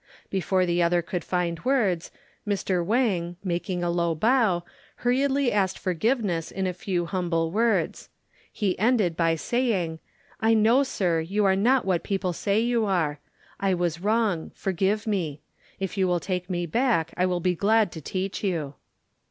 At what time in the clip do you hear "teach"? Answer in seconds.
18.01-18.43